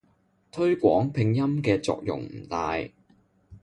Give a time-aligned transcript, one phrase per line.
[0.51, 2.75] 推廣拼音嘅作用唔大